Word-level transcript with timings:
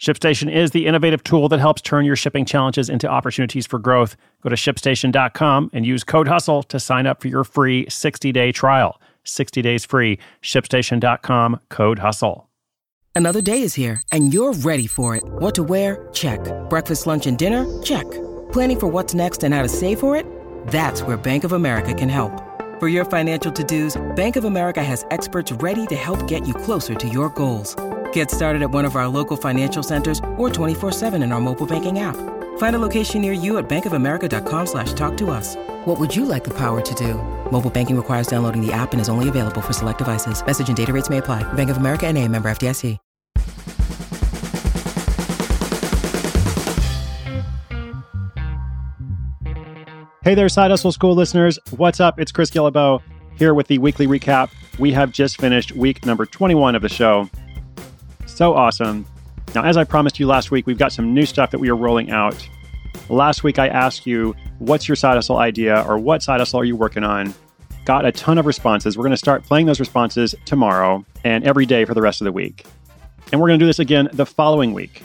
ShipStation 0.00 0.50
is 0.50 0.70
the 0.70 0.86
innovative 0.86 1.22
tool 1.22 1.50
that 1.50 1.60
helps 1.60 1.82
turn 1.82 2.06
your 2.06 2.16
shipping 2.16 2.46
challenges 2.46 2.88
into 2.88 3.06
opportunities 3.06 3.66
for 3.66 3.78
growth. 3.78 4.16
Go 4.42 4.48
to 4.48 4.56
shipstation.com 4.56 5.70
and 5.74 5.84
use 5.84 6.04
code 6.04 6.26
HUSTLE 6.26 6.62
to 6.64 6.80
sign 6.80 7.06
up 7.06 7.20
for 7.20 7.28
your 7.28 7.44
free 7.44 7.84
60 7.90 8.32
day 8.32 8.50
trial. 8.50 8.98
60 9.24 9.60
days 9.60 9.84
free. 9.84 10.18
ShipStation.com, 10.42 11.60
code 11.68 11.98
HUSTLE. 11.98 12.48
Another 13.14 13.42
day 13.42 13.60
is 13.60 13.74
here 13.74 14.00
and 14.10 14.32
you're 14.32 14.54
ready 14.54 14.86
for 14.86 15.16
it. 15.16 15.22
What 15.26 15.54
to 15.56 15.62
wear? 15.62 16.08
Check. 16.14 16.40
Breakfast, 16.70 17.06
lunch, 17.06 17.26
and 17.26 17.36
dinner? 17.36 17.66
Check. 17.82 18.10
Planning 18.52 18.80
for 18.80 18.86
what's 18.86 19.12
next 19.12 19.44
and 19.44 19.52
how 19.52 19.60
to 19.60 19.68
save 19.68 20.00
for 20.00 20.16
it? 20.16 20.24
That's 20.68 21.02
where 21.02 21.18
Bank 21.18 21.44
of 21.44 21.52
America 21.52 21.92
can 21.92 22.08
help. 22.08 22.32
For 22.80 22.88
your 22.88 23.04
financial 23.04 23.52
to 23.52 23.62
dos, 23.62 24.00
Bank 24.16 24.36
of 24.36 24.44
America 24.44 24.82
has 24.82 25.04
experts 25.10 25.52
ready 25.52 25.86
to 25.88 25.94
help 25.94 26.26
get 26.26 26.48
you 26.48 26.54
closer 26.54 26.94
to 26.94 27.06
your 27.06 27.28
goals. 27.28 27.76
Get 28.12 28.30
started 28.30 28.62
at 28.62 28.70
one 28.70 28.86
of 28.86 28.96
our 28.96 29.08
local 29.08 29.36
financial 29.36 29.82
centers 29.82 30.18
or 30.38 30.48
24-7 30.48 31.22
in 31.22 31.32
our 31.32 31.40
mobile 31.40 31.66
banking 31.66 31.98
app. 31.98 32.16
Find 32.58 32.74
a 32.76 32.78
location 32.78 33.20
near 33.20 33.34
you 33.34 33.58
at 33.58 33.68
bankofamerica.com 33.68 34.66
slash 34.66 34.94
talk 34.94 35.18
to 35.18 35.30
us. 35.30 35.56
What 35.84 36.00
would 36.00 36.16
you 36.16 36.24
like 36.24 36.44
the 36.44 36.56
power 36.56 36.80
to 36.80 36.94
do? 36.94 37.14
Mobile 37.50 37.70
banking 37.70 37.96
requires 37.96 38.26
downloading 38.26 38.64
the 38.64 38.72
app 38.72 38.92
and 38.92 39.00
is 39.02 39.10
only 39.10 39.28
available 39.28 39.60
for 39.60 39.74
select 39.74 39.98
devices. 39.98 40.44
Message 40.46 40.68
and 40.68 40.76
data 40.76 40.94
rates 40.94 41.10
may 41.10 41.18
apply. 41.18 41.42
Bank 41.52 41.68
of 41.68 41.76
America 41.76 42.06
and 42.06 42.16
a 42.16 42.26
member 42.26 42.50
FDIC. 42.50 42.96
Hey 50.22 50.34
there, 50.34 50.50
Side 50.50 50.70
Hustle 50.70 50.92
School 50.92 51.14
listeners. 51.14 51.58
What's 51.70 51.98
up? 51.98 52.20
It's 52.20 52.30
Chris 52.30 52.50
Guillebeau 52.50 53.00
here 53.36 53.54
with 53.54 53.68
the 53.68 53.78
weekly 53.78 54.06
recap. 54.06 54.50
We 54.78 54.92
have 54.92 55.12
just 55.12 55.40
finished 55.40 55.72
week 55.72 56.04
number 56.04 56.26
21 56.26 56.74
of 56.74 56.82
the 56.82 56.90
show. 56.90 57.30
So 58.40 58.54
awesome. 58.54 59.04
Now, 59.54 59.64
as 59.64 59.76
I 59.76 59.84
promised 59.84 60.18
you 60.18 60.26
last 60.26 60.50
week, 60.50 60.66
we've 60.66 60.78
got 60.78 60.92
some 60.92 61.12
new 61.12 61.26
stuff 61.26 61.50
that 61.50 61.58
we 61.58 61.68
are 61.68 61.76
rolling 61.76 62.10
out. 62.10 62.48
Last 63.10 63.44
week, 63.44 63.58
I 63.58 63.68
asked 63.68 64.06
you, 64.06 64.34
what's 64.60 64.88
your 64.88 64.96
side 64.96 65.16
hustle 65.16 65.36
idea 65.36 65.84
or 65.86 65.98
what 65.98 66.22
side 66.22 66.40
hustle 66.40 66.58
are 66.58 66.64
you 66.64 66.74
working 66.74 67.04
on? 67.04 67.34
Got 67.84 68.06
a 68.06 68.12
ton 68.12 68.38
of 68.38 68.46
responses. 68.46 68.96
We're 68.96 69.02
going 69.02 69.10
to 69.10 69.18
start 69.18 69.44
playing 69.44 69.66
those 69.66 69.78
responses 69.78 70.34
tomorrow 70.46 71.04
and 71.22 71.44
every 71.44 71.66
day 71.66 71.84
for 71.84 71.92
the 71.92 72.00
rest 72.00 72.22
of 72.22 72.24
the 72.24 72.32
week. 72.32 72.64
And 73.30 73.42
we're 73.42 73.48
going 73.48 73.58
to 73.58 73.62
do 73.62 73.66
this 73.66 73.78
again 73.78 74.08
the 74.10 74.24
following 74.24 74.72
week. 74.72 75.02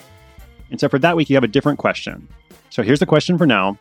And 0.72 0.80
so 0.80 0.88
for 0.88 1.00
that 1.00 1.18
week, 1.18 1.30
you 1.30 1.36
have 1.36 1.44
a 1.44 1.50
different 1.50 1.78
question. 1.78 2.30
So 2.70 2.84
here's 2.84 3.02
the 3.02 3.06
question 3.06 3.38
for 3.38 3.46
now. 3.46 3.78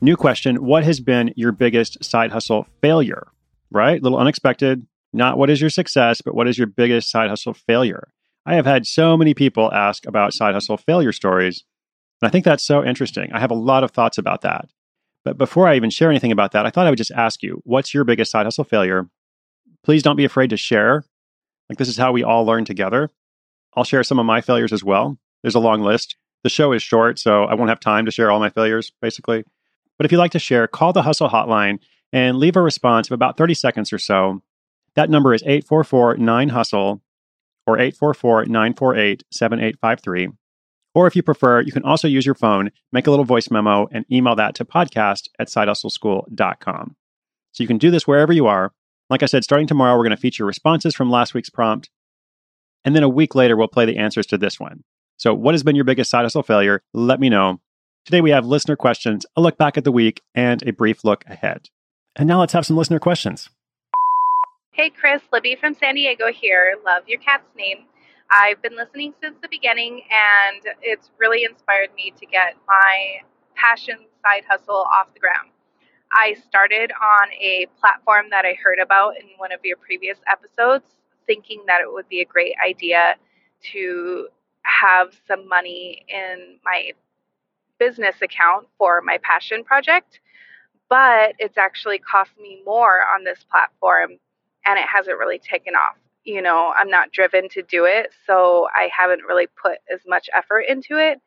New 0.00 0.16
question 0.16 0.64
What 0.64 0.82
has 0.82 0.98
been 0.98 1.30
your 1.36 1.52
biggest 1.52 2.02
side 2.02 2.32
hustle 2.32 2.66
failure? 2.80 3.26
Right? 3.70 4.00
A 4.00 4.02
little 4.02 4.18
unexpected. 4.18 4.86
Not 5.12 5.36
what 5.36 5.50
is 5.50 5.60
your 5.60 5.68
success, 5.68 6.22
but 6.22 6.34
what 6.34 6.48
is 6.48 6.56
your 6.56 6.68
biggest 6.68 7.10
side 7.10 7.28
hustle 7.28 7.52
failure? 7.52 8.08
I 8.46 8.54
have 8.54 8.64
had 8.64 8.86
so 8.86 9.16
many 9.16 9.34
people 9.34 9.72
ask 9.74 10.06
about 10.06 10.32
side 10.32 10.54
hustle 10.54 10.76
failure 10.76 11.12
stories. 11.12 11.64
And 12.22 12.28
I 12.28 12.30
think 12.30 12.44
that's 12.44 12.64
so 12.64 12.84
interesting. 12.84 13.32
I 13.32 13.40
have 13.40 13.50
a 13.50 13.54
lot 13.54 13.82
of 13.82 13.90
thoughts 13.90 14.18
about 14.18 14.42
that. 14.42 14.70
But 15.24 15.36
before 15.36 15.66
I 15.66 15.74
even 15.74 15.90
share 15.90 16.10
anything 16.10 16.30
about 16.30 16.52
that, 16.52 16.64
I 16.64 16.70
thought 16.70 16.86
I 16.86 16.90
would 16.90 16.96
just 16.96 17.10
ask 17.10 17.42
you 17.42 17.60
what's 17.64 17.92
your 17.92 18.04
biggest 18.04 18.30
side 18.30 18.46
hustle 18.46 18.62
failure? 18.62 19.10
Please 19.82 20.04
don't 20.04 20.16
be 20.16 20.24
afraid 20.24 20.50
to 20.50 20.56
share. 20.56 21.04
Like, 21.68 21.78
this 21.78 21.88
is 21.88 21.96
how 21.96 22.12
we 22.12 22.22
all 22.22 22.46
learn 22.46 22.64
together. 22.64 23.10
I'll 23.74 23.84
share 23.84 24.04
some 24.04 24.20
of 24.20 24.26
my 24.26 24.40
failures 24.40 24.72
as 24.72 24.84
well. 24.84 25.18
There's 25.42 25.56
a 25.56 25.60
long 25.60 25.82
list. 25.82 26.16
The 26.44 26.48
show 26.48 26.72
is 26.72 26.82
short, 26.82 27.18
so 27.18 27.44
I 27.44 27.54
won't 27.54 27.70
have 27.70 27.80
time 27.80 28.04
to 28.04 28.12
share 28.12 28.30
all 28.30 28.38
my 28.38 28.50
failures, 28.50 28.92
basically. 29.02 29.42
But 29.98 30.06
if 30.06 30.12
you'd 30.12 30.18
like 30.18 30.30
to 30.32 30.38
share, 30.38 30.68
call 30.68 30.92
the 30.92 31.02
Hustle 31.02 31.28
Hotline 31.28 31.80
and 32.12 32.38
leave 32.38 32.54
a 32.54 32.62
response 32.62 33.08
of 33.08 33.12
about 33.12 33.36
30 33.36 33.54
seconds 33.54 33.92
or 33.92 33.98
so. 33.98 34.42
That 34.94 35.10
number 35.10 35.34
is 35.34 35.42
844 35.42 36.18
9 36.18 36.48
Hustle 36.50 37.02
or 37.66 37.78
844 37.78 38.46
948 38.46 39.24
7853. 39.30 40.28
Or 40.94 41.06
if 41.06 41.14
you 41.14 41.22
prefer, 41.22 41.60
you 41.60 41.72
can 41.72 41.82
also 41.82 42.08
use 42.08 42.24
your 42.24 42.34
phone, 42.34 42.70
make 42.90 43.06
a 43.06 43.10
little 43.10 43.26
voice 43.26 43.50
memo, 43.50 43.86
and 43.92 44.06
email 44.10 44.34
that 44.36 44.54
to 44.54 44.64
podcast 44.64 45.28
at 45.38 45.48
sidehustleschool.com. 45.48 46.96
So 47.52 47.62
you 47.62 47.68
can 47.68 47.78
do 47.78 47.90
this 47.90 48.06
wherever 48.06 48.32
you 48.32 48.46
are. 48.46 48.72
Like 49.10 49.22
I 49.22 49.26
said, 49.26 49.44
starting 49.44 49.66
tomorrow, 49.66 49.96
we're 49.96 50.04
going 50.04 50.16
to 50.16 50.16
feature 50.16 50.44
responses 50.44 50.94
from 50.94 51.10
last 51.10 51.34
week's 51.34 51.50
prompt. 51.50 51.90
And 52.84 52.96
then 52.96 53.02
a 53.02 53.08
week 53.08 53.34
later, 53.34 53.56
we'll 53.56 53.68
play 53.68 53.84
the 53.84 53.98
answers 53.98 54.26
to 54.28 54.38
this 54.38 54.58
one. 54.58 54.84
So, 55.18 55.34
what 55.34 55.54
has 55.54 55.62
been 55.62 55.76
your 55.76 55.84
biggest 55.84 56.10
side 56.10 56.22
hustle 56.22 56.42
failure? 56.42 56.82
Let 56.94 57.20
me 57.20 57.28
know. 57.28 57.60
Today, 58.04 58.20
we 58.20 58.30
have 58.30 58.46
listener 58.46 58.76
questions, 58.76 59.26
a 59.36 59.40
look 59.40 59.58
back 59.58 59.76
at 59.76 59.84
the 59.84 59.92
week, 59.92 60.22
and 60.34 60.62
a 60.66 60.72
brief 60.72 61.04
look 61.04 61.24
ahead. 61.26 61.68
And 62.14 62.28
now 62.28 62.40
let's 62.40 62.52
have 62.52 62.64
some 62.64 62.76
listener 62.76 63.00
questions. 63.00 63.50
Hey, 64.76 64.90
Chris, 64.90 65.22
Libby 65.32 65.56
from 65.58 65.72
San 65.72 65.94
Diego 65.94 66.30
here. 66.30 66.76
Love 66.84 67.04
your 67.06 67.18
cat's 67.18 67.48
name. 67.56 67.86
I've 68.30 68.60
been 68.60 68.76
listening 68.76 69.14
since 69.22 69.34
the 69.40 69.48
beginning, 69.50 70.02
and 70.10 70.74
it's 70.82 71.10
really 71.16 71.44
inspired 71.44 71.94
me 71.96 72.12
to 72.14 72.26
get 72.26 72.56
my 72.68 73.22
passion 73.54 73.96
side 74.22 74.42
hustle 74.46 74.84
off 74.94 75.14
the 75.14 75.20
ground. 75.20 75.48
I 76.12 76.34
started 76.46 76.92
on 76.92 77.32
a 77.40 77.68
platform 77.80 78.26
that 78.32 78.44
I 78.44 78.54
heard 78.62 78.78
about 78.78 79.16
in 79.16 79.24
one 79.38 79.50
of 79.50 79.60
your 79.64 79.78
previous 79.78 80.18
episodes, 80.30 80.84
thinking 81.26 81.62
that 81.66 81.80
it 81.80 81.90
would 81.90 82.10
be 82.10 82.20
a 82.20 82.26
great 82.26 82.52
idea 82.62 83.14
to 83.72 84.28
have 84.60 85.18
some 85.26 85.48
money 85.48 86.04
in 86.06 86.58
my 86.66 86.90
business 87.78 88.16
account 88.20 88.66
for 88.76 89.00
my 89.00 89.16
passion 89.22 89.64
project. 89.64 90.20
But 90.90 91.32
it's 91.38 91.56
actually 91.56 91.98
cost 91.98 92.32
me 92.38 92.60
more 92.66 93.00
on 93.14 93.24
this 93.24 93.42
platform 93.50 94.18
and 94.66 94.78
it 94.78 94.86
hasn't 94.86 95.18
really 95.18 95.38
taken 95.38 95.74
off. 95.74 95.96
You 96.24 96.42
know, 96.42 96.72
I'm 96.76 96.90
not 96.90 97.12
driven 97.12 97.48
to 97.50 97.62
do 97.62 97.84
it, 97.84 98.10
so 98.26 98.68
I 98.74 98.88
haven't 98.96 99.22
really 99.22 99.46
put 99.46 99.78
as 99.92 100.00
much 100.06 100.28
effort 100.34 100.64
into 100.68 100.98
it 100.98 101.20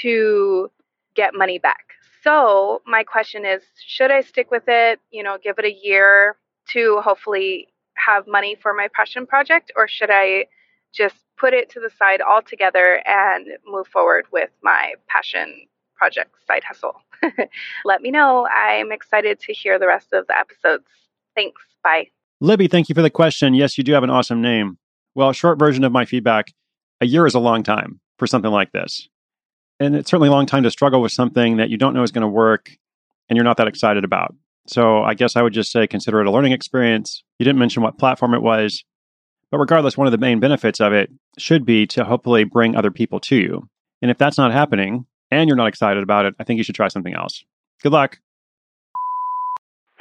to 0.00 0.70
get 1.14 1.34
money 1.34 1.58
back. 1.58 1.84
So, 2.24 2.82
my 2.86 3.04
question 3.04 3.44
is 3.44 3.62
should 3.86 4.10
I 4.10 4.20
stick 4.20 4.50
with 4.50 4.64
it, 4.66 5.00
you 5.10 5.22
know, 5.22 5.38
give 5.42 5.58
it 5.58 5.64
a 5.64 5.72
year 5.72 6.36
to 6.70 7.00
hopefully 7.00 7.68
have 7.94 8.26
money 8.26 8.56
for 8.60 8.72
my 8.74 8.88
passion 8.94 9.26
project, 9.26 9.72
or 9.76 9.86
should 9.88 10.10
I 10.10 10.46
just 10.92 11.16
put 11.38 11.54
it 11.54 11.70
to 11.70 11.80
the 11.80 11.90
side 11.90 12.20
altogether 12.20 13.02
and 13.06 13.46
move 13.66 13.86
forward 13.88 14.26
with 14.32 14.50
my 14.62 14.94
passion 15.08 15.66
project 15.96 16.34
side 16.46 16.64
hustle? 16.64 16.96
Let 17.84 18.02
me 18.02 18.10
know. 18.10 18.46
I'm 18.46 18.92
excited 18.92 19.40
to 19.40 19.52
hear 19.52 19.78
the 19.78 19.86
rest 19.86 20.12
of 20.12 20.26
the 20.26 20.38
episodes. 20.38 20.86
Thanks. 21.34 21.62
Bye. 21.82 22.08
Libby, 22.42 22.66
thank 22.66 22.88
you 22.88 22.94
for 22.96 23.02
the 23.02 23.08
question. 23.08 23.54
Yes, 23.54 23.78
you 23.78 23.84
do 23.84 23.92
have 23.92 24.02
an 24.02 24.10
awesome 24.10 24.42
name. 24.42 24.76
Well, 25.14 25.30
a 25.30 25.34
short 25.34 25.60
version 25.60 25.84
of 25.84 25.92
my 25.92 26.04
feedback 26.04 26.52
a 27.00 27.06
year 27.06 27.24
is 27.24 27.36
a 27.36 27.38
long 27.38 27.62
time 27.62 28.00
for 28.18 28.26
something 28.26 28.50
like 28.50 28.72
this. 28.72 29.08
And 29.78 29.94
it's 29.94 30.10
certainly 30.10 30.28
a 30.28 30.32
long 30.32 30.46
time 30.46 30.64
to 30.64 30.70
struggle 30.72 31.00
with 31.00 31.12
something 31.12 31.58
that 31.58 31.70
you 31.70 31.78
don't 31.78 31.94
know 31.94 32.02
is 32.02 32.10
going 32.10 32.22
to 32.22 32.28
work 32.28 32.72
and 33.28 33.36
you're 33.36 33.44
not 33.44 33.58
that 33.58 33.68
excited 33.68 34.02
about. 34.02 34.34
So 34.66 35.04
I 35.04 35.14
guess 35.14 35.36
I 35.36 35.42
would 35.42 35.52
just 35.52 35.70
say 35.70 35.86
consider 35.86 36.20
it 36.20 36.26
a 36.26 36.32
learning 36.32 36.50
experience. 36.50 37.22
You 37.38 37.44
didn't 37.44 37.60
mention 37.60 37.80
what 37.84 37.96
platform 37.96 38.34
it 38.34 38.42
was. 38.42 38.82
But 39.52 39.58
regardless, 39.58 39.96
one 39.96 40.08
of 40.08 40.12
the 40.12 40.18
main 40.18 40.40
benefits 40.40 40.80
of 40.80 40.92
it 40.92 41.12
should 41.38 41.64
be 41.64 41.86
to 41.88 42.02
hopefully 42.02 42.42
bring 42.42 42.74
other 42.74 42.90
people 42.90 43.20
to 43.20 43.36
you. 43.36 43.68
And 44.00 44.10
if 44.10 44.18
that's 44.18 44.36
not 44.36 44.50
happening 44.50 45.06
and 45.30 45.46
you're 45.46 45.56
not 45.56 45.68
excited 45.68 46.02
about 46.02 46.26
it, 46.26 46.34
I 46.40 46.44
think 46.44 46.58
you 46.58 46.64
should 46.64 46.74
try 46.74 46.88
something 46.88 47.14
else. 47.14 47.44
Good 47.84 47.92
luck. 47.92 48.18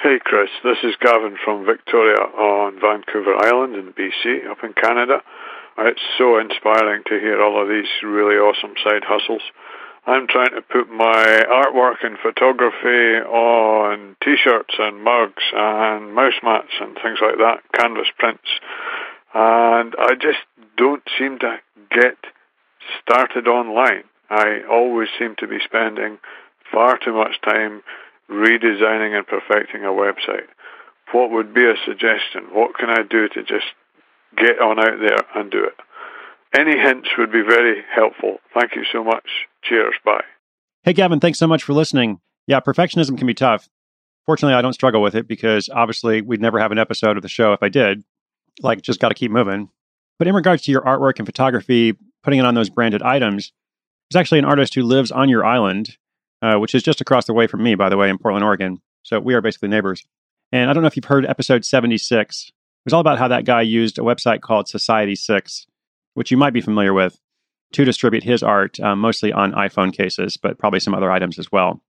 Hey 0.01 0.17
Chris, 0.17 0.49
this 0.63 0.79
is 0.81 0.95
Gavin 0.99 1.37
from 1.45 1.63
Victoria 1.63 2.17
on 2.17 2.79
Vancouver 2.81 3.35
Island 3.37 3.75
in 3.75 3.93
BC, 3.93 4.49
up 4.49 4.63
in 4.63 4.73
Canada. 4.73 5.21
It's 5.77 6.01
so 6.17 6.39
inspiring 6.39 7.03
to 7.05 7.19
hear 7.19 7.39
all 7.39 7.61
of 7.61 7.69
these 7.69 7.85
really 8.01 8.33
awesome 8.33 8.73
side 8.83 9.03
hustles. 9.05 9.43
I'm 10.07 10.25
trying 10.25 10.55
to 10.55 10.63
put 10.63 10.89
my 10.89 11.43
artwork 11.53 11.97
and 12.01 12.17
photography 12.17 13.21
on 13.29 14.15
t-shirts 14.23 14.73
and 14.79 15.03
mugs 15.03 15.43
and 15.53 16.15
mouse 16.15 16.41
mats 16.41 16.73
and 16.81 16.95
things 16.95 17.19
like 17.21 17.37
that, 17.37 17.59
canvas 17.77 18.09
prints. 18.17 18.49
And 19.35 19.93
I 19.99 20.15
just 20.15 20.41
don't 20.77 21.03
seem 21.19 21.37
to 21.45 21.57
get 21.91 22.17
started 23.03 23.47
online. 23.47 24.05
I 24.31 24.61
always 24.67 25.09
seem 25.19 25.35
to 25.37 25.47
be 25.47 25.59
spending 25.63 26.17
far 26.71 26.97
too 26.97 27.13
much 27.13 27.39
time 27.45 27.83
redesigning 28.31 29.15
and 29.15 29.27
perfecting 29.27 29.83
a 29.83 29.89
website. 29.89 30.47
What 31.11 31.31
would 31.31 31.53
be 31.53 31.65
a 31.65 31.75
suggestion? 31.85 32.53
What 32.53 32.75
can 32.77 32.89
I 32.89 33.03
do 33.03 33.27
to 33.29 33.43
just 33.43 33.65
get 34.37 34.61
on 34.61 34.79
out 34.79 34.99
there 34.99 35.19
and 35.35 35.51
do 35.51 35.63
it? 35.65 35.75
any 36.53 36.77
hints 36.77 37.09
would 37.17 37.31
be 37.31 37.41
very 37.41 37.83
helpful. 37.93 38.37
Thank 38.53 38.75
you 38.75 38.83
so 38.91 39.03
much. 39.03 39.27
Cheers. 39.63 39.95
Bye. 40.03 40.23
Hey, 40.83 40.93
Gavin, 40.93 41.19
thanks 41.19 41.39
so 41.39 41.47
much 41.47 41.63
for 41.63 41.73
listening. 41.73 42.19
Yeah, 42.47 42.59
perfectionism 42.59 43.17
can 43.17 43.27
be 43.27 43.33
tough. 43.33 43.69
Fortunately, 44.25 44.55
I 44.55 44.61
don't 44.61 44.73
struggle 44.73 45.01
with 45.01 45.15
it 45.15 45.27
because 45.27 45.69
obviously 45.69 46.21
we'd 46.21 46.41
never 46.41 46.59
have 46.59 46.71
an 46.71 46.77
episode 46.77 47.17
of 47.17 47.23
the 47.23 47.29
show 47.29 47.53
if 47.53 47.63
I 47.63 47.69
did. 47.69 48.03
Like, 48.61 48.81
just 48.81 48.99
got 48.99 49.09
to 49.09 49.15
keep 49.15 49.31
moving. 49.31 49.69
But 50.19 50.27
in 50.27 50.35
regards 50.35 50.63
to 50.63 50.71
your 50.71 50.81
artwork 50.81 51.17
and 51.17 51.25
photography, 51.25 51.97
putting 52.23 52.39
it 52.39 52.45
on 52.45 52.53
those 52.53 52.69
branded 52.69 53.01
items, 53.01 53.53
there's 54.09 54.19
actually 54.19 54.39
an 54.39 54.45
artist 54.45 54.75
who 54.75 54.83
lives 54.83 55.11
on 55.11 55.29
your 55.29 55.45
island, 55.45 55.97
uh, 56.41 56.55
which 56.55 56.75
is 56.75 56.83
just 56.83 57.01
across 57.01 57.25
the 57.25 57.33
way 57.33 57.47
from 57.47 57.63
me, 57.63 57.75
by 57.75 57.89
the 57.89 57.97
way, 57.97 58.09
in 58.09 58.17
Portland, 58.17 58.43
Oregon. 58.43 58.81
So 59.03 59.19
we 59.19 59.33
are 59.33 59.41
basically 59.41 59.69
neighbors. 59.69 60.03
And 60.51 60.69
I 60.69 60.73
don't 60.73 60.83
know 60.83 60.87
if 60.87 60.95
you've 60.95 61.05
heard 61.05 61.25
episode 61.25 61.65
76. 61.65 62.47
It 62.47 62.53
was 62.85 62.93
all 62.93 62.99
about 62.99 63.19
how 63.19 63.27
that 63.27 63.45
guy 63.45 63.61
used 63.61 63.97
a 63.97 64.01
website 64.01 64.41
called 64.41 64.67
Society 64.67 65.15
6, 65.15 65.67
which 66.13 66.31
you 66.31 66.37
might 66.37 66.53
be 66.53 66.61
familiar 66.61 66.93
with, 66.93 67.19
to 67.73 67.85
distribute 67.85 68.23
his 68.23 68.43
art, 68.43 68.79
um, 68.79 68.99
mostly 68.99 69.31
on 69.31 69.53
iPhone 69.53 69.93
cases, 69.95 70.37
but 70.37 70.57
probably 70.57 70.79
some 70.79 70.93
other 70.93 71.11
items 71.11 71.39
as 71.39 71.51
well. 71.51 71.81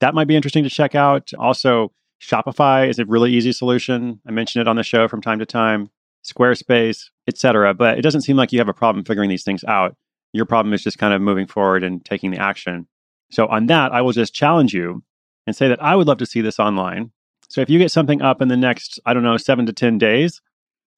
That 0.00 0.14
might 0.14 0.28
be 0.28 0.36
interesting 0.36 0.64
to 0.64 0.70
check 0.70 0.94
out. 0.94 1.30
Also, 1.38 1.92
Shopify 2.20 2.88
is 2.88 2.98
a 2.98 3.06
really 3.06 3.32
easy 3.32 3.52
solution. 3.52 4.20
I 4.26 4.30
mention 4.30 4.60
it 4.60 4.68
on 4.68 4.76
the 4.76 4.82
show 4.82 5.08
from 5.08 5.22
time 5.22 5.38
to 5.38 5.46
time. 5.46 5.90
Squarespace, 6.24 7.06
etc. 7.26 7.74
But 7.74 7.98
it 7.98 8.02
doesn't 8.02 8.22
seem 8.22 8.36
like 8.36 8.52
you 8.52 8.58
have 8.58 8.68
a 8.68 8.74
problem 8.74 9.04
figuring 9.04 9.30
these 9.30 9.42
things 9.42 9.64
out. 9.64 9.96
Your 10.32 10.44
problem 10.44 10.72
is 10.72 10.82
just 10.82 10.98
kind 10.98 11.12
of 11.12 11.20
moving 11.20 11.46
forward 11.46 11.82
and 11.82 12.04
taking 12.04 12.30
the 12.30 12.38
action. 12.38 12.86
So 13.32 13.46
on 13.46 13.66
that, 13.66 13.92
I 13.92 14.02
will 14.02 14.12
just 14.12 14.34
challenge 14.34 14.74
you 14.74 15.02
and 15.46 15.56
say 15.56 15.66
that 15.66 15.82
I 15.82 15.96
would 15.96 16.06
love 16.06 16.18
to 16.18 16.26
see 16.26 16.42
this 16.42 16.60
online. 16.60 17.10
So 17.48 17.62
if 17.62 17.70
you 17.70 17.78
get 17.78 17.90
something 17.90 18.20
up 18.20 18.42
in 18.42 18.48
the 18.48 18.56
next, 18.56 19.00
I 19.06 19.14
don't 19.14 19.22
know, 19.22 19.38
seven 19.38 19.64
to 19.66 19.72
10 19.72 19.98
days, 19.98 20.40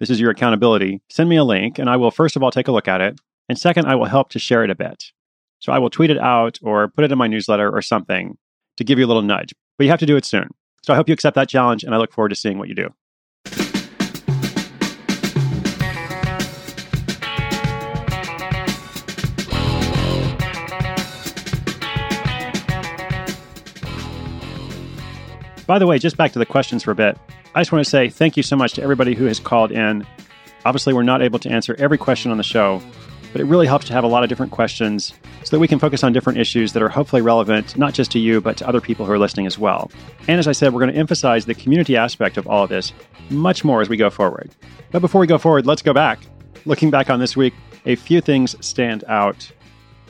this 0.01 0.11
is 0.11 0.21
your 0.21 0.33
accountability. 0.33 1.01
Send 1.09 1.29
me 1.31 1.37
a 1.37 1.45
link 1.45 1.79
and 1.79 1.89
I 1.89 1.97
will, 1.97 2.11
first 2.11 2.35
of 2.35 2.43
all, 2.43 2.51
take 2.51 2.67
a 2.67 2.73
look 2.73 2.89
at 2.89 3.01
it. 3.01 3.21
And 3.49 3.57
second, 3.57 3.87
I 3.87 3.95
will 3.95 4.07
help 4.07 4.31
to 4.31 4.41
share 4.41 4.65
it 4.65 4.71
a 4.71 4.75
bit. 4.75 5.13
So 5.61 5.73
I 5.73 5.79
will 5.79 5.91
tweet 5.91 6.11
it 6.11 6.19
out 6.19 6.59
or 6.63 6.89
put 6.89 7.05
it 7.05 7.13
in 7.13 7.19
my 7.19 7.29
newsletter 7.29 7.71
or 7.71 7.81
something 7.83 8.37
to 8.79 8.85
give 8.85 8.99
you 8.99 9.07
a 9.07 9.09
little 9.09 9.23
nudge. 9.23 9.55
But 9.79 9.85
you 9.85 9.91
have 9.91 10.01
to 10.01 10.07
do 10.07 10.17
it 10.17 10.25
soon. 10.25 10.49
So 10.83 10.93
I 10.93 10.97
hope 10.97 11.09
you 11.09 11.15
accept 11.15 11.37
that 11.37 11.49
challenge 11.49 11.85
and 11.85 11.95
I 11.95 11.99
look 11.99 12.13
forward 12.13 12.31
to 12.31 12.37
seeing 12.37 12.59
what 12.59 12.69
you 12.69 12.75
do. 12.75 12.93
By 25.67 25.79
the 25.79 25.87
way, 25.87 25.99
just 25.99 26.17
back 26.17 26.33
to 26.33 26.39
the 26.39 26.47
questions 26.47 26.83
for 26.83 26.91
a 26.91 26.95
bit. 26.95 27.19
I 27.55 27.61
just 27.61 27.73
want 27.73 27.85
to 27.85 27.91
say 27.91 28.09
thank 28.09 28.37
you 28.37 28.43
so 28.43 28.57
much 28.57 28.75
to 28.75 28.83
everybody 28.83 29.15
who 29.15 29.25
has 29.25 29.41
called 29.41 29.73
in. 29.73 30.07
Obviously, 30.65 30.93
we're 30.93 31.03
not 31.03 31.23
able 31.23 31.39
to 31.41 31.51
answer 31.51 31.75
every 31.79 31.99
question 31.99 32.31
on 32.31 32.37
the 32.37 32.43
show, 32.43 32.83
but 33.33 33.41
it 33.41 33.45
really 33.45 33.67
helps 33.67 33.87
to 33.87 33.93
have 33.93 34.05
a 34.05 34.07
lot 34.07 34.23
of 34.23 34.29
different 34.29 34.53
questions 34.53 35.13
so 35.43 35.57
that 35.57 35.61
we 35.61 35.69
can 35.69 35.79
focus 35.79 36.05
on 36.05 36.13
different 36.13 36.39
issues 36.39 36.73
that 36.73 36.83
are 36.83 36.89
hopefully 36.89 37.23
relevant 37.23 37.77
not 37.77 37.95
just 37.95 38.11
to 38.13 38.19
you, 38.19 38.41
but 38.41 38.57
to 38.57 38.69
other 38.69 38.81
people 38.81 39.07
who 39.07 39.13
are 39.13 39.19
listening 39.19 39.47
as 39.47 39.59
well. 39.59 39.91
And 40.29 40.39
as 40.39 40.49
I 40.49 40.53
said, 40.53 40.73
we're 40.73 40.81
going 40.81 40.93
to 40.93 40.99
emphasize 40.99 41.47
the 41.47 41.55
community 41.55 41.97
aspect 41.97 42.37
of 42.37 42.47
all 42.47 42.65
of 42.65 42.71
this 42.71 42.93
much 43.31 43.65
more 43.65 43.81
as 43.81 43.89
we 43.89 43.97
go 43.97 44.11
forward. 44.11 44.51
But 44.91 45.01
before 45.01 45.21
we 45.21 45.27
go 45.27 45.39
forward, 45.39 45.67
let's 45.67 45.83
go 45.83 45.93
back. 45.93 46.21
Looking 46.67 46.91
back 46.91 47.11
on 47.11 47.21
this 47.21 47.37
week, 47.37 47.55
a 47.87 47.95
few 47.95 48.21
things 48.21 48.55
stand 48.65 49.05
out. 49.09 49.51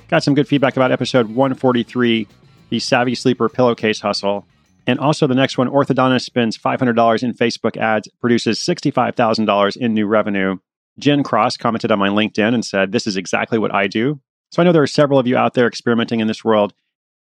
Got 0.09 0.23
some 0.23 0.35
good 0.35 0.47
feedback 0.47 0.77
about 0.77 0.93
episode 0.93 1.29
143, 1.29 2.29
the 2.71 2.79
Savvy 2.79 3.15
Sleeper 3.15 3.49
Pillowcase 3.49 4.01
Hustle. 4.01 4.47
And 4.87 4.99
also, 4.99 5.27
the 5.27 5.35
next 5.35 5.57
one, 5.57 5.69
orthodontist 5.69 6.23
spends 6.23 6.59
$500 6.59 7.23
in 7.23 7.33
Facebook 7.33 7.77
ads, 7.77 8.09
produces 8.21 8.59
$65,000 8.61 9.77
in 9.77 9.95
new 9.95 10.07
revenue. 10.07 10.59
Jen 10.99 11.23
Cross 11.23 11.57
commented 11.57 11.91
on 11.91 11.99
my 11.99 12.09
LinkedIn 12.09 12.55
and 12.55 12.65
said, 12.65 12.93
This 12.93 13.07
is 13.07 13.17
exactly 13.17 13.59
what 13.59 13.75
I 13.75 13.87
do. 13.87 14.21
So 14.53 14.63
I 14.63 14.65
know 14.65 14.73
there 14.73 14.83
are 14.83 14.87
several 14.87 15.19
of 15.19 15.27
you 15.27 15.37
out 15.37 15.55
there 15.55 15.67
experimenting 15.67 16.21
in 16.21 16.29
this 16.29 16.45
world 16.45 16.75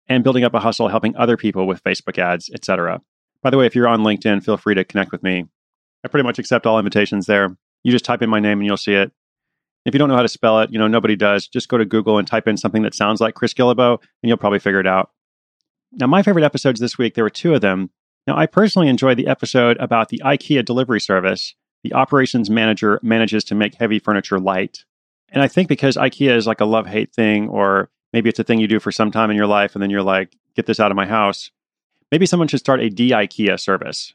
and 0.08 0.24
building 0.24 0.44
up 0.44 0.54
a 0.54 0.60
hustle, 0.60 0.88
helping 0.88 1.16
other 1.16 1.36
people 1.36 1.66
with 1.66 1.82
Facebook 1.82 2.18
ads, 2.18 2.48
etc. 2.54 3.02
By 3.42 3.50
the 3.50 3.58
way, 3.58 3.66
if 3.66 3.74
you're 3.74 3.88
on 3.88 4.00
LinkedIn, 4.00 4.44
feel 4.44 4.56
free 4.56 4.74
to 4.74 4.84
connect 4.84 5.12
with 5.12 5.22
me. 5.22 5.44
I 6.04 6.08
pretty 6.08 6.24
much 6.24 6.38
accept 6.38 6.66
all 6.66 6.78
invitations 6.78 7.26
there. 7.26 7.56
You 7.82 7.92
just 7.92 8.04
type 8.04 8.22
in 8.22 8.30
my 8.30 8.40
name 8.40 8.58
and 8.58 8.66
you'll 8.66 8.76
see 8.76 8.94
it. 8.94 9.12
If 9.84 9.94
you 9.94 9.98
don't 9.98 10.08
know 10.08 10.16
how 10.16 10.22
to 10.22 10.28
spell 10.28 10.60
it, 10.60 10.70
you 10.70 10.78
know, 10.78 10.88
nobody 10.88 11.16
does. 11.16 11.46
Just 11.46 11.68
go 11.68 11.78
to 11.78 11.84
Google 11.84 12.18
and 12.18 12.26
type 12.26 12.48
in 12.48 12.56
something 12.56 12.82
that 12.82 12.94
sounds 12.94 13.20
like 13.20 13.34
Chris 13.34 13.54
Guillebeau, 13.54 13.98
and 14.00 14.28
you'll 14.28 14.36
probably 14.36 14.58
figure 14.58 14.80
it 14.80 14.86
out. 14.86 15.10
Now, 15.92 16.06
my 16.06 16.22
favorite 16.22 16.44
episodes 16.44 16.80
this 16.80 16.98
week, 16.98 17.14
there 17.14 17.24
were 17.24 17.30
two 17.30 17.54
of 17.54 17.60
them. 17.60 17.90
Now, 18.26 18.36
I 18.36 18.46
personally 18.46 18.88
enjoyed 18.88 19.16
the 19.16 19.26
episode 19.26 19.78
about 19.78 20.10
the 20.10 20.20
IKEA 20.24 20.64
delivery 20.64 21.00
service. 21.00 21.54
The 21.82 21.94
operations 21.94 22.50
manager 22.50 23.00
manages 23.02 23.44
to 23.44 23.54
make 23.54 23.74
heavy 23.74 23.98
furniture 23.98 24.38
light. 24.38 24.84
And 25.30 25.42
I 25.42 25.48
think 25.48 25.68
because 25.68 25.96
IKEA 25.96 26.36
is 26.36 26.46
like 26.46 26.60
a 26.60 26.66
love 26.66 26.86
hate 26.86 27.12
thing, 27.14 27.48
or 27.48 27.90
maybe 28.12 28.28
it's 28.28 28.38
a 28.38 28.44
thing 28.44 28.58
you 28.58 28.68
do 28.68 28.80
for 28.80 28.92
some 28.92 29.10
time 29.10 29.30
in 29.30 29.36
your 29.36 29.46
life 29.46 29.74
and 29.74 29.82
then 29.82 29.90
you're 29.90 30.02
like, 30.02 30.36
get 30.56 30.66
this 30.66 30.80
out 30.80 30.90
of 30.90 30.96
my 30.96 31.06
house. 31.06 31.50
Maybe 32.10 32.26
someone 32.26 32.48
should 32.48 32.60
start 32.60 32.80
a 32.80 32.90
de 32.90 33.10
IKEA 33.10 33.60
service 33.60 34.14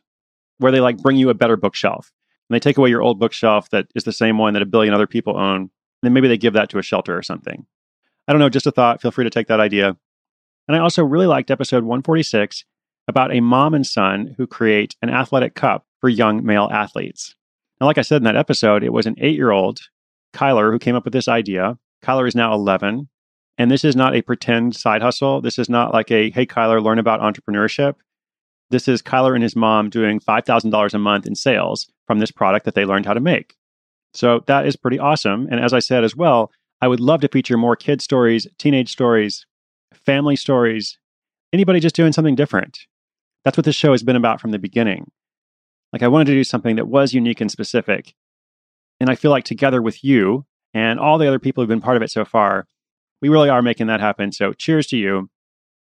where 0.58 0.72
they 0.72 0.80
like 0.80 0.98
bring 0.98 1.18
you 1.18 1.30
a 1.30 1.36
better 1.36 1.58
bookshelf 1.58 2.12
and 2.50 2.56
they 2.56 2.60
take 2.60 2.78
away 2.78 2.90
your 2.90 3.02
old 3.02 3.20
bookshelf 3.20 3.70
that 3.70 3.88
is 3.96 4.04
the 4.04 4.12
same 4.12 4.38
one 4.38 4.54
that 4.54 4.62
a 4.62 4.68
billion 4.68 4.94
other 4.94 5.08
people 5.08 5.38
own. 5.38 5.62
And 5.62 5.70
then 6.02 6.14
maybe 6.14 6.28
they 6.28 6.38
give 6.38 6.54
that 6.54 6.70
to 6.70 6.80
a 6.80 6.84
shelter 6.84 7.18
or 7.18 7.24
something. 7.24 7.66
I 8.28 8.34
don't 8.34 8.40
know, 8.40 8.50
just 8.50 8.68
a 8.68 8.72
thought. 8.72 9.02
Feel 9.02 9.12
free 9.12 9.24
to 9.24 9.30
take 9.30 9.48
that 9.48 9.60
idea. 9.60 9.98
And 10.68 10.76
I 10.76 10.80
also 10.80 11.04
really 11.04 11.28
liked 11.28 11.52
episode 11.52 11.84
146 11.84 12.64
about 13.08 13.34
a 13.34 13.42
mom 13.42 13.74
and 13.74 13.86
son 13.86 14.36
who 14.38 14.48
create 14.48 14.96
an 15.02 15.10
athletic 15.10 15.56
cup 15.56 15.86
for 16.00 16.10
young 16.10 16.46
male 16.46 16.70
athletes. 16.72 17.36
Now, 17.80 17.88
like 17.88 17.98
I 17.98 18.02
said 18.02 18.18
in 18.18 18.24
that 18.24 18.38
episode, 18.38 18.84
it 18.84 18.94
was 18.94 19.06
an 19.06 19.16
eight 19.20 19.36
year 19.36 19.52
old, 19.52 19.80
Kyler, 20.34 20.72
who 20.72 20.80
came 20.80 20.96
up 20.96 21.04
with 21.04 21.14
this 21.14 21.28
idea. 21.28 21.78
Kyler 22.04 22.28
is 22.28 22.36
now 22.36 22.54
11. 22.54 23.10
And 23.58 23.70
this 23.70 23.84
is 23.84 23.96
not 23.96 24.16
a 24.16 24.22
pretend 24.22 24.76
side 24.76 25.02
hustle. 25.02 25.42
This 25.42 25.60
is 25.60 25.70
not 25.70 25.94
like 25.94 26.10
a, 26.12 26.32
hey, 26.32 26.46
Kyler, 26.46 26.82
learn 26.82 26.98
about 26.98 27.20
entrepreneurship. 27.20 27.96
This 28.72 28.88
is 28.88 29.02
Kyler 29.02 29.36
and 29.36 29.44
his 29.44 29.56
mom 29.56 29.90
doing 29.90 30.20
$5,000 30.20 30.94
a 30.94 30.98
month 30.98 31.28
in 31.28 31.36
sales 31.36 31.92
from 32.08 32.20
this 32.20 32.32
product 32.32 32.66
that 32.66 32.74
they 32.74 32.86
learned 32.86 33.06
how 33.06 33.14
to 33.14 33.20
make. 33.20 33.56
So 34.14 34.44
that 34.48 34.66
is 34.66 34.76
pretty 34.76 34.98
awesome. 34.98 35.48
And 35.52 35.60
as 35.60 35.74
I 35.74 35.80
said 35.80 36.04
as 36.04 36.16
well, 36.16 36.52
I 36.82 36.88
would 36.88 37.00
love 37.00 37.22
to 37.22 37.28
feature 37.28 37.58
more 37.58 37.76
kid 37.76 38.02
stories, 38.02 38.48
teenage 38.58 38.92
stories, 38.92 39.46
family 40.06 40.36
stories, 40.36 40.98
anybody 41.52 41.80
just 41.80 41.96
doing 41.96 42.14
something 42.14 42.36
different. 42.36 42.80
That's 43.44 43.58
what 43.58 43.66
this 43.66 43.76
show 43.76 43.92
has 43.92 44.04
been 44.04 44.16
about 44.16 44.40
from 44.40 44.52
the 44.52 44.60
beginning. 44.60 45.12
Like, 45.92 46.02
I 46.02 46.08
wanted 46.08 46.26
to 46.26 46.34
do 46.34 46.44
something 46.44 46.76
that 46.78 46.88
was 46.88 47.14
unique 47.14 47.42
and 47.42 47.52
specific. 47.52 48.16
And 49.00 49.10
I 49.10 49.16
feel 49.16 49.32
like 49.32 49.44
together 49.44 49.82
with 49.82 50.04
you 50.04 50.46
and 50.74 51.00
all 51.00 51.18
the 51.18 51.28
other 51.28 51.40
people 51.40 51.62
who've 51.62 51.70
been 51.70 51.82
part 51.82 51.98
of 51.98 52.04
it 52.04 52.12
so 52.12 52.26
far, 52.26 52.68
we 53.22 53.30
really 53.30 53.50
are 53.50 53.62
making 53.62 53.88
that 53.88 54.00
happen. 54.00 54.32
So, 54.32 54.54
cheers 54.54 54.88
to 54.88 54.98
you. 54.98 55.30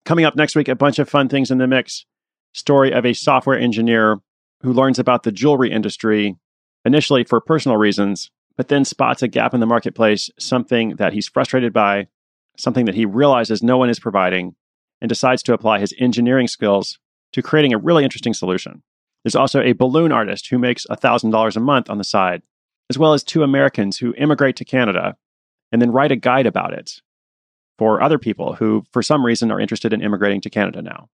Coming 0.05 0.25
up 0.25 0.35
next 0.35 0.55
week, 0.55 0.67
a 0.67 0.75
bunch 0.75 0.99
of 0.99 1.09
fun 1.09 1.29
things 1.29 1.51
in 1.51 1.57
the 1.57 1.67
mix. 1.67 2.05
Story 2.53 2.91
of 2.91 3.05
a 3.05 3.13
software 3.13 3.57
engineer 3.57 4.19
who 4.61 4.73
learns 4.73 4.99
about 4.99 5.23
the 5.23 5.31
jewelry 5.31 5.71
industry, 5.71 6.35
initially 6.85 7.23
for 7.23 7.39
personal 7.39 7.77
reasons, 7.77 8.29
but 8.57 8.67
then 8.67 8.85
spots 8.85 9.21
a 9.21 9.27
gap 9.27 9.53
in 9.53 9.59
the 9.59 9.65
marketplace, 9.65 10.29
something 10.37 10.95
that 10.97 11.13
he's 11.13 11.27
frustrated 11.27 11.73
by, 11.73 12.07
something 12.57 12.85
that 12.85 12.95
he 12.95 13.05
realizes 13.05 13.63
no 13.63 13.77
one 13.77 13.89
is 13.89 13.99
providing, 13.99 14.55
and 15.01 15.09
decides 15.09 15.43
to 15.43 15.53
apply 15.53 15.79
his 15.79 15.93
engineering 15.99 16.47
skills 16.47 16.97
to 17.33 17.41
creating 17.41 17.73
a 17.73 17.77
really 17.77 18.03
interesting 18.03 18.33
solution. 18.33 18.83
There's 19.23 19.35
also 19.35 19.61
a 19.61 19.73
balloon 19.73 20.11
artist 20.11 20.47
who 20.47 20.59
makes 20.59 20.85
$1,000 20.87 21.55
a 21.55 21.59
month 21.59 21.89
on 21.89 21.97
the 21.97 22.03
side, 22.03 22.41
as 22.89 22.97
well 22.97 23.13
as 23.13 23.23
two 23.23 23.43
Americans 23.43 23.97
who 23.97 24.13
immigrate 24.15 24.55
to 24.57 24.65
Canada 24.65 25.15
and 25.71 25.81
then 25.81 25.91
write 25.91 26.11
a 26.11 26.15
guide 26.15 26.45
about 26.45 26.73
it 26.73 27.01
for 27.77 28.01
other 28.01 28.19
people 28.19 28.53
who, 28.53 28.83
for 28.91 29.01
some 29.01 29.25
reason, 29.25 29.51
are 29.51 29.59
interested 29.59 29.93
in 29.93 30.01
immigrating 30.01 30.41
to 30.41 30.49
Canada 30.49 30.81
now. 30.81 31.09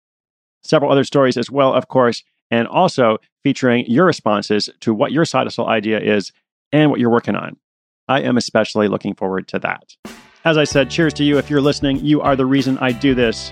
Several 0.64 0.92
other 0.92 1.04
stories 1.04 1.38
as 1.38 1.50
well, 1.50 1.74
of 1.74 1.88
course, 1.88 2.24
and 2.52 2.68
also 2.68 3.18
featuring 3.44 3.86
your 3.88 4.06
responses 4.06 4.70
to 4.82 4.94
what 4.94 5.12
your 5.12 5.26
side 5.26 5.46
hustle 5.46 5.68
idea 5.68 6.00
is 6.00 6.32
and 6.72 6.90
what 6.90 7.00
you're 7.00 7.10
working 7.10 7.36
on. 7.36 7.58
I 8.08 8.22
am 8.22 8.38
especially 8.38 8.88
looking 8.88 9.16
forward 9.16 9.48
to 9.50 9.60
that. 9.60 9.96
As 10.46 10.58
I 10.58 10.64
said, 10.64 10.90
cheers 10.90 11.14
to 11.16 11.26
you. 11.26 11.38
If 11.38 11.50
you're 11.50 11.60
listening, 11.60 12.00
you 12.00 12.22
are 12.22 12.34
the 12.34 12.46
reason 12.46 12.78
I 12.78 12.94
do 12.94 13.14
this. 13.14 13.52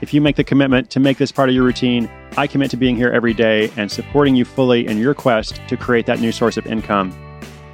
If 0.00 0.14
you 0.14 0.20
make 0.20 0.36
the 0.36 0.44
commitment 0.44 0.88
to 0.90 1.00
make 1.00 1.18
this 1.18 1.32
part 1.32 1.48
of 1.48 1.56
your 1.56 1.64
routine, 1.64 2.08
I 2.36 2.46
commit 2.46 2.70
to 2.70 2.76
being 2.76 2.94
here 2.94 3.10
every 3.10 3.34
day 3.34 3.68
and 3.76 3.90
supporting 3.90 4.36
you 4.36 4.44
fully 4.44 4.86
in 4.86 4.96
your 4.98 5.12
quest 5.12 5.60
to 5.66 5.76
create 5.76 6.06
that 6.06 6.20
new 6.20 6.30
source 6.30 6.56
of 6.56 6.68
income. 6.68 7.12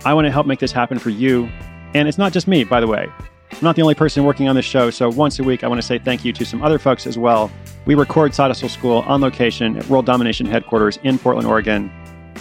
I 0.07 0.15
want 0.15 0.25
to 0.25 0.31
help 0.31 0.47
make 0.47 0.59
this 0.59 0.73
happen 0.73 0.99
for 0.99 1.11
you. 1.11 1.51
And 1.93 2.09
it's 2.09 2.17
not 2.17 2.33
just 2.33 2.49
me, 2.49 2.65
by 2.65 2.81
the 2.81 2.87
way. 2.87 3.09
I'm 3.53 3.59
not 3.61 3.77
the 3.77 3.83
only 3.83 3.95
person 3.95 4.25
working 4.25 4.49
on 4.49 4.57
this 4.57 4.65
show, 4.65 4.89
so 4.89 5.11
once 5.11 5.39
a 5.39 5.45
week, 5.45 5.63
I 5.63 5.69
want 5.69 5.81
to 5.81 5.87
say 5.87 5.99
thank 5.99 6.25
you 6.25 6.33
to 6.33 6.45
some 6.47 6.63
other 6.63 6.79
folks 6.79 7.07
as 7.07 7.19
well. 7.19 7.53
We 7.85 7.95
record 7.95 8.35
Side 8.35 8.49
Hustle 8.49 8.71
School 8.71 9.05
on 9.07 9.21
location 9.21 9.77
at 9.77 9.87
World 9.89 10.07
Domination 10.07 10.47
headquarters 10.47 10.99
in 11.03 11.19
Portland, 11.19 11.47
Oregon. 11.47 11.91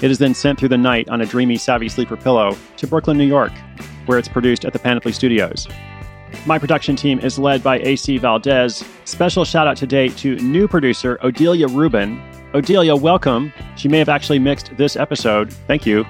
It 0.01 0.11
is 0.11 0.17
then 0.17 0.33
sent 0.33 0.59
through 0.59 0.69
the 0.69 0.77
night 0.77 1.09
on 1.09 1.19
a 1.19 1.25
dreamy 1.25 1.57
Savvy 1.57 1.89
Sleeper 1.89 2.15
pillow 2.15 2.55
to 2.77 2.87
Brooklyn, 2.87 3.17
New 3.17 3.27
York, 3.27 3.51
where 4.05 4.17
it's 4.17 4.29
produced 4.29 4.63
at 4.63 4.71
the 4.71 4.79
Panoply 4.79 5.11
Studios. 5.11 5.67
My 6.45 6.59
production 6.59 6.95
team 6.95 7.19
is 7.19 7.39
led 7.39 7.63
by 7.63 7.79
AC 7.79 8.17
Valdez. 8.19 8.83
Special 9.05 9.45
shout 9.45 9.67
out 9.67 9.77
today 9.77 10.09
to 10.09 10.35
new 10.37 10.67
producer 10.67 11.17
Odelia 11.23 11.73
Rubin. 11.73 12.21
Odelia, 12.53 12.99
welcome. 12.99 13.51
She 13.75 13.87
may 13.87 13.97
have 13.97 14.09
actually 14.09 14.39
mixed 14.39 14.75
this 14.77 14.95
episode. 14.95 15.51
Thank 15.67 15.85
you. 15.85 16.05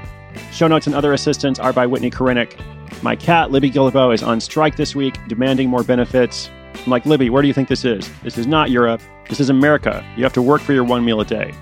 Show 0.51 0.67
notes 0.67 0.87
and 0.87 0.95
other 0.95 1.13
assistance 1.13 1.57
are 1.59 1.71
by 1.71 1.87
Whitney 1.87 2.11
Korinek. 2.11 2.59
My 3.01 3.15
cat, 3.15 3.51
Libby 3.51 3.71
Guillebeau, 3.71 4.13
is 4.13 4.23
on 4.23 4.41
strike 4.41 4.75
this 4.75 4.95
week, 4.95 5.17
demanding 5.27 5.69
more 5.69 5.83
benefits. 5.83 6.49
I'm 6.73 6.91
like, 6.91 7.05
Libby, 7.05 7.29
where 7.29 7.41
do 7.41 7.47
you 7.47 7.53
think 7.53 7.69
this 7.69 7.85
is? 7.85 8.09
This 8.21 8.37
is 8.37 8.45
not 8.45 8.69
Europe. 8.69 9.01
This 9.29 9.39
is 9.39 9.49
America. 9.49 10.05
You 10.17 10.23
have 10.23 10.33
to 10.33 10.41
work 10.41 10.61
for 10.61 10.73
your 10.73 10.83
one 10.83 11.05
meal 11.05 11.21
a 11.21 11.25
day. 11.25 11.53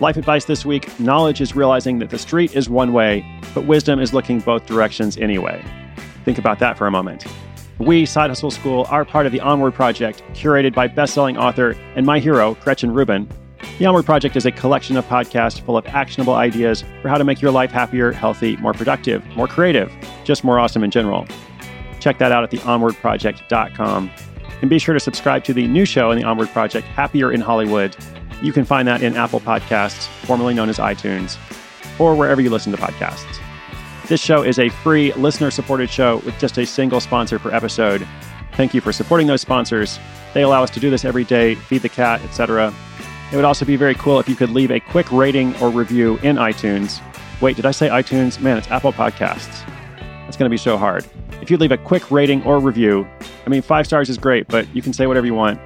Life 0.00 0.16
advice 0.16 0.46
this 0.46 0.64
week 0.64 0.98
knowledge 0.98 1.40
is 1.40 1.54
realizing 1.54 1.98
that 1.98 2.10
the 2.10 2.18
street 2.18 2.56
is 2.56 2.68
one 2.68 2.92
way, 2.92 3.24
but 3.54 3.66
wisdom 3.66 4.00
is 4.00 4.12
looking 4.14 4.40
both 4.40 4.66
directions 4.66 5.16
anyway. 5.18 5.62
Think 6.24 6.38
about 6.38 6.58
that 6.58 6.76
for 6.76 6.86
a 6.86 6.90
moment. 6.90 7.26
We, 7.80 8.04
Side 8.04 8.28
Hustle 8.28 8.50
School, 8.50 8.86
are 8.90 9.06
part 9.06 9.24
of 9.24 9.32
the 9.32 9.40
Onward 9.40 9.72
Project, 9.72 10.22
curated 10.34 10.74
by 10.74 10.86
best-selling 10.86 11.38
author 11.38 11.74
and 11.96 12.04
my 12.04 12.18
hero, 12.18 12.54
Gretchen 12.56 12.92
Rubin. 12.92 13.26
The 13.78 13.86
Onward 13.86 14.04
Project 14.04 14.36
is 14.36 14.44
a 14.44 14.52
collection 14.52 14.98
of 14.98 15.06
podcasts 15.06 15.58
full 15.64 15.78
of 15.78 15.86
actionable 15.86 16.34
ideas 16.34 16.84
for 17.00 17.08
how 17.08 17.16
to 17.16 17.24
make 17.24 17.40
your 17.40 17.50
life 17.50 17.70
happier, 17.70 18.12
healthy, 18.12 18.58
more 18.58 18.74
productive, 18.74 19.26
more 19.28 19.48
creative, 19.48 19.90
just 20.24 20.44
more 20.44 20.58
awesome 20.58 20.84
in 20.84 20.90
general. 20.90 21.26
Check 22.00 22.18
that 22.18 22.32
out 22.32 22.44
at 22.44 22.50
theonwardproject.com. 22.50 24.10
And 24.60 24.68
be 24.68 24.78
sure 24.78 24.92
to 24.92 25.00
subscribe 25.00 25.42
to 25.44 25.54
the 25.54 25.66
new 25.66 25.86
show 25.86 26.10
in 26.10 26.18
the 26.18 26.24
Onward 26.24 26.50
Project, 26.50 26.86
Happier 26.86 27.32
in 27.32 27.40
Hollywood, 27.40 27.96
you 28.42 28.52
can 28.52 28.66
find 28.66 28.86
that 28.88 29.02
in 29.02 29.16
Apple 29.16 29.40
Podcasts, 29.40 30.06
formerly 30.26 30.52
known 30.52 30.68
as 30.68 30.76
iTunes, 30.76 31.38
or 31.98 32.14
wherever 32.14 32.42
you 32.42 32.50
listen 32.50 32.72
to 32.72 32.78
podcasts. 32.78 33.40
This 34.10 34.20
show 34.20 34.42
is 34.42 34.58
a 34.58 34.68
free 34.68 35.12
listener 35.12 35.52
supported 35.52 35.88
show 35.88 36.16
with 36.26 36.36
just 36.40 36.58
a 36.58 36.66
single 36.66 36.98
sponsor 36.98 37.38
per 37.38 37.52
episode. 37.52 38.04
Thank 38.54 38.74
you 38.74 38.80
for 38.80 38.92
supporting 38.92 39.28
those 39.28 39.40
sponsors. 39.40 40.00
They 40.34 40.42
allow 40.42 40.64
us 40.64 40.70
to 40.70 40.80
do 40.80 40.90
this 40.90 41.04
every 41.04 41.22
day, 41.22 41.54
feed 41.54 41.82
the 41.82 41.88
cat, 41.88 42.20
etc. 42.22 42.74
It 43.30 43.36
would 43.36 43.44
also 43.44 43.64
be 43.64 43.76
very 43.76 43.94
cool 43.94 44.18
if 44.18 44.28
you 44.28 44.34
could 44.34 44.50
leave 44.50 44.72
a 44.72 44.80
quick 44.80 45.12
rating 45.12 45.54
or 45.62 45.70
review 45.70 46.18
in 46.24 46.38
iTunes. 46.38 47.00
Wait, 47.40 47.54
did 47.54 47.64
I 47.64 47.70
say 47.70 47.88
iTunes? 47.88 48.40
Man, 48.40 48.58
it's 48.58 48.68
Apple 48.68 48.92
Podcasts. 48.92 49.62
It's 50.26 50.36
going 50.36 50.48
to 50.48 50.52
be 50.52 50.56
so 50.56 50.76
hard. 50.76 51.06
If 51.40 51.48
you 51.48 51.56
leave 51.56 51.70
a 51.70 51.78
quick 51.78 52.10
rating 52.10 52.42
or 52.42 52.58
review, 52.58 53.06
I 53.46 53.48
mean, 53.48 53.62
five 53.62 53.86
stars 53.86 54.10
is 54.10 54.18
great, 54.18 54.48
but 54.48 54.66
you 54.74 54.82
can 54.82 54.92
say 54.92 55.06
whatever 55.06 55.26
you 55.26 55.34
want. 55.34 55.60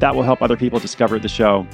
That 0.00 0.14
will 0.14 0.22
help 0.22 0.42
other 0.42 0.58
people 0.58 0.80
discover 0.80 1.18
the 1.18 1.28
show. 1.28 1.66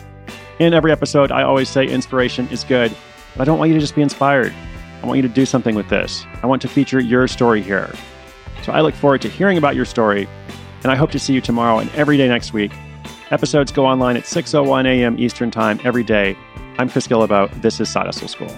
In 0.61 0.73
every 0.73 0.93
episode, 0.93 1.33
I 1.33 1.43
always 1.43 1.69
say 1.69 1.85
inspiration 1.85 2.47
is 2.51 2.63
good, 2.63 2.95
but 3.35 3.43
I 3.43 3.45
don't 3.45 3.59
want 3.59 3.71
you 3.71 3.75
to 3.75 3.81
just 3.81 3.97
be 3.97 4.03
inspired. 4.03 4.55
I 5.03 5.07
want 5.07 5.17
you 5.17 5.23
to 5.23 5.29
do 5.29 5.47
something 5.47 5.75
with 5.75 5.89
this. 5.89 6.25
I 6.43 6.47
want 6.47 6.63
to 6.63 6.69
feature 6.69 7.01
your 7.01 7.29
story 7.29 7.63
here. 7.63 7.93
So 8.63 8.73
I 8.73 8.81
look 8.81 8.95
forward 8.95 9.23
to 9.23 9.29
hearing 9.29 9.59
about 9.59 9.77
your 9.77 9.85
story, 9.85 10.29
and 10.83 10.91
I 10.91 10.97
hope 10.97 11.11
to 11.13 11.19
see 11.19 11.33
you 11.33 11.41
tomorrow 11.41 11.79
and 11.79 11.91
every 11.95 12.17
day 12.17 12.29
next 12.29 12.53
week. 12.53 12.73
Episodes 13.31 13.73
go 13.73 13.87
online 13.87 14.17
at 14.17 14.25
6.01 14.25 14.87
a.m. 14.87 15.19
Eastern 15.19 15.51
Time 15.51 15.81
every 15.85 16.05
day. 16.05 16.37
I'm 16.79 16.89
Chris 16.89 17.07
Guillebeau. 17.07 17.51
This 17.61 17.81
is 17.81 17.89
Side 17.89 18.07
Hustle 18.07 18.29
School. 18.29 18.55